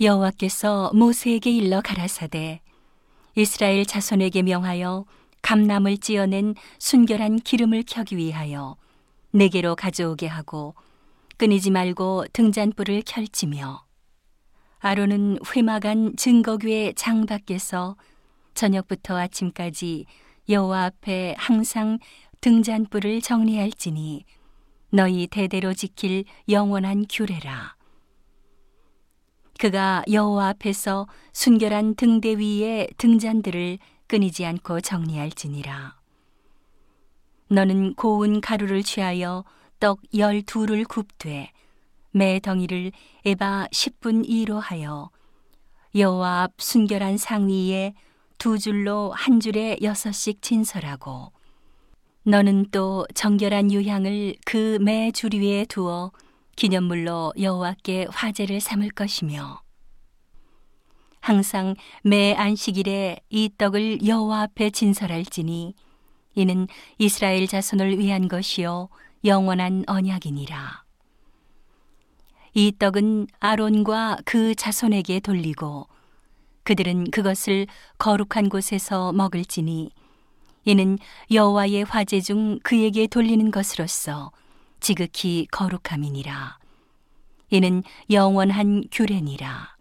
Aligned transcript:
여호와께서 0.00 0.92
모세에게 0.94 1.50
일러 1.50 1.82
가라사대 1.82 2.62
이스라엘 3.36 3.84
자손에게 3.84 4.42
명하여 4.42 5.04
감람을 5.42 5.98
찌어낸 5.98 6.54
순결한 6.78 7.40
기름을 7.40 7.84
켜기 7.86 8.16
위하여 8.16 8.76
내게로 9.32 9.76
가져오게 9.76 10.26
하고 10.26 10.74
끊이지 11.36 11.70
말고 11.70 12.24
등잔불을 12.32 13.02
켤지며 13.04 13.84
아론은 14.78 15.38
회막안 15.54 16.16
증거교의 16.16 16.94
장 16.94 17.26
밖에서 17.26 17.96
저녁부터 18.54 19.18
아침까지 19.18 20.06
여호와 20.48 20.84
앞에 20.84 21.34
항상 21.36 21.98
등잔불을 22.40 23.20
정리할지니 23.20 24.24
너희 24.92 25.26
대대로 25.26 25.74
지킬 25.74 26.24
영원한 26.48 27.04
규례라. 27.08 27.79
그가 29.60 30.02
여호와 30.10 30.48
앞에서 30.48 31.06
순결한 31.34 31.94
등대 31.94 32.30
위에 32.30 32.88
등잔들을 32.96 33.76
끊이지 34.06 34.46
않고 34.46 34.80
정리할지니라. 34.80 35.96
너는 37.48 37.92
고운 37.94 38.40
가루를 38.40 38.82
취하여 38.82 39.44
떡 39.78 40.00
열두를 40.16 40.84
굽되 40.84 41.52
매 42.10 42.40
덩이를 42.40 42.92
에바 43.26 43.66
10분 43.70 44.24
이로 44.26 44.58
하여 44.58 45.10
여호와 45.94 46.44
앞 46.44 46.52
순결한 46.56 47.18
상 47.18 47.50
위에 47.50 47.92
두 48.38 48.58
줄로 48.58 49.12
한 49.12 49.40
줄에 49.40 49.76
여섯씩 49.82 50.40
진설하고 50.40 51.32
너는 52.24 52.70
또 52.70 53.06
정결한 53.14 53.70
유향을 53.70 54.36
그 54.46 54.78
매 54.80 55.10
줄 55.10 55.34
위에 55.34 55.66
두어 55.66 56.12
기념물로 56.60 57.32
여호와께 57.40 58.08
화제를 58.10 58.60
삼을 58.60 58.90
것이며 58.90 59.62
항상 61.20 61.74
매 62.02 62.34
안식일에 62.34 63.20
이 63.30 63.50
떡을 63.56 64.06
여호와 64.06 64.42
앞에 64.42 64.68
진설할지니 64.68 65.74
이는 66.34 66.66
이스라엘 66.98 67.46
자손을 67.46 67.98
위한 67.98 68.28
것이요 68.28 68.90
영원한 69.24 69.84
언약이니라. 69.86 70.84
이 72.52 72.72
떡은 72.78 73.28
아론과 73.38 74.18
그 74.26 74.54
자손에게 74.54 75.20
돌리고 75.20 75.86
그들은 76.64 77.10
그것을 77.10 77.68
거룩한 77.96 78.50
곳에서 78.50 79.12
먹을지니 79.12 79.92
이는 80.66 80.98
여호와의 81.30 81.84
화제 81.84 82.20
중 82.20 82.58
그에게 82.62 83.06
돌리는 83.06 83.50
것으로서 83.50 84.30
지극히 84.80 85.46
거룩함이니라. 85.50 86.58
이는 87.50 87.82
영원한 88.10 88.84
규례니라. 88.90 89.76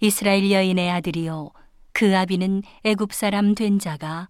이스라엘 0.00 0.50
여인의 0.50 0.90
아들이요 0.90 1.50
그 1.92 2.16
아비는 2.16 2.62
애굽 2.84 3.12
사람 3.12 3.54
된 3.54 3.78
자가 3.78 4.28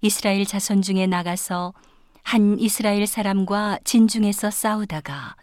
이스라엘 0.00 0.46
자손 0.46 0.82
중에 0.82 1.06
나가서 1.06 1.74
한 2.22 2.58
이스라엘 2.58 3.06
사람과 3.06 3.78
진중에서 3.84 4.50
싸우다가 4.50 5.34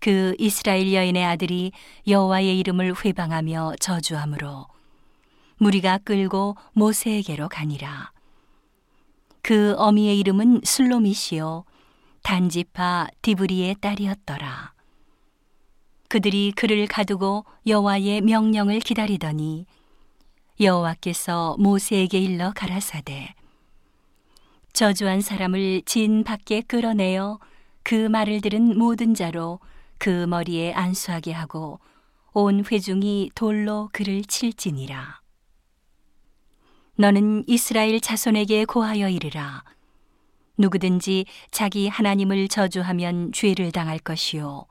그 0.00 0.34
이스라엘 0.38 0.94
여인의 0.94 1.24
아들이 1.24 1.72
여호와의 2.06 2.58
이름을 2.60 3.04
회방하며 3.04 3.74
저주함으로 3.80 4.66
무리가 5.58 5.98
끌고 5.98 6.56
모세에게로 6.72 7.50
가니라. 7.50 8.12
그 9.42 9.74
어미의 9.76 10.18
이름은 10.20 10.62
슬로미시요 10.64 11.64
단지파 12.22 13.08
디브리의 13.22 13.76
딸이었더라. 13.80 14.72
그들이 16.08 16.52
그를 16.56 16.86
가두고 16.86 17.44
여호와의 17.66 18.20
명령을 18.22 18.80
기다리더니 18.80 19.66
여호와께서 20.60 21.56
모세에게 21.58 22.18
일러 22.18 22.52
가라사대 22.52 23.34
저주한 24.72 25.20
사람을 25.20 25.82
진 25.86 26.24
밖에 26.24 26.60
끌어내어 26.62 27.38
그 27.82 27.94
말을 27.94 28.40
들은 28.40 28.78
모든 28.78 29.14
자로 29.14 29.60
그 29.98 30.26
머리에 30.26 30.72
안수하게 30.72 31.32
하고 31.32 31.80
온 32.32 32.64
회중이 32.64 33.30
돌로 33.34 33.88
그를 33.92 34.22
칠지니라. 34.22 35.20
너는 36.96 37.44
이스라엘 37.46 38.00
자손에게 38.00 38.66
고하여 38.66 39.08
이르라. 39.08 39.64
누구든지 40.60 41.24
자기 41.50 41.88
하나님을 41.88 42.48
저주하면 42.48 43.32
죄를 43.32 43.72
당할 43.72 43.98
것이요. 43.98 44.66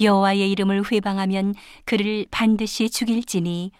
여호와의 0.00 0.50
이름을 0.52 0.90
회방하면 0.90 1.54
그를 1.84 2.24
반드시 2.30 2.88
죽일지니 2.88 3.72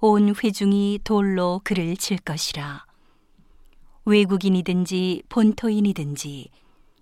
온 0.00 0.34
회중이 0.34 1.00
돌로 1.02 1.62
그를 1.64 1.96
칠 1.96 2.18
것이라. 2.18 2.84
외국인이든지 4.04 5.22
본토인이든지 5.30 6.50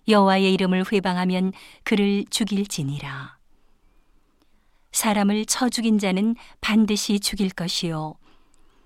여호와의 0.09 0.55
이름을 0.55 0.93
회방하면 0.93 1.53
그를 1.83 2.25
죽일지니라. 2.31 3.37
사람을 4.93 5.45
쳐 5.47 5.69
죽인 5.69 5.99
자는 5.99 6.37
반드시 6.61 7.19
죽일 7.19 7.51
것이요. 7.51 8.15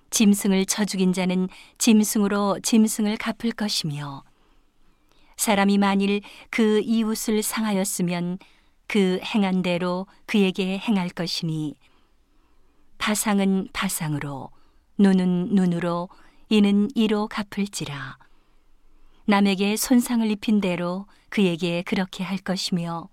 짐승을 0.09 0.65
쳐 0.67 0.85
죽인 0.85 1.13
자는 1.13 1.49
짐승으로 1.79 2.61
짐승을 2.63 3.17
갚을 3.17 3.53
것이며 3.53 4.25
사람이 5.41 5.79
만일 5.79 6.21
그 6.51 6.83
이웃을 6.85 7.43
상하였으면 7.43 8.37
그 8.87 9.19
행한 9.25 9.63
대로 9.63 10.07
그에게 10.27 10.77
행할 10.77 11.09
것이니 11.09 11.77
파상은 12.99 13.69
파상으로 13.73 14.51
눈은 14.99 15.55
눈으로 15.55 16.11
이는 16.51 16.91
이로 16.95 17.27
갚을지라. 17.27 18.19
남에게 19.25 19.77
손상을 19.77 20.31
입힌 20.31 20.61
대로 20.61 21.07
그에게 21.31 21.81
그렇게 21.87 22.23
할 22.23 22.37
것이며 22.37 23.09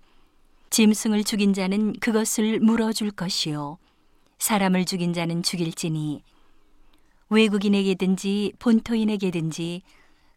짐승을 0.68 1.24
죽인 1.24 1.54
자는 1.54 1.94
그것을 1.94 2.60
물어줄 2.60 3.12
것이요 3.12 3.78
사람을 4.38 4.84
죽인 4.84 5.14
자는 5.14 5.42
죽일지니 5.42 6.22
외국인에게든지 7.30 8.52
본토인에게든지 8.58 9.80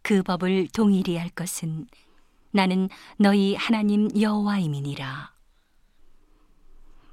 그 0.01 0.23
법을 0.23 0.67
동일히 0.73 1.17
할 1.17 1.29
것은 1.29 1.87
나는 2.51 2.89
너희 3.17 3.55
하나님 3.55 4.09
여호와임이니라. 4.19 5.31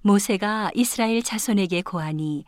모세가 0.03 0.71
이스라엘 0.75 1.23
자손에게 1.23 1.83
고하니 1.83 2.45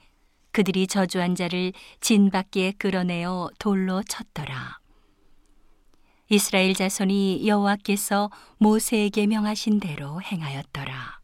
그들이 0.52 0.86
저주한 0.86 1.34
자를 1.34 1.72
진 2.00 2.30
밖에 2.30 2.72
끌어내어 2.72 3.50
돌로 3.58 4.02
쳤더라. 4.02 4.80
이스라엘 6.28 6.74
자손이 6.74 7.46
여호와께서 7.46 8.30
모세에게 8.58 9.26
명하신 9.26 9.80
대로 9.80 10.20
행하였더라. 10.22 11.19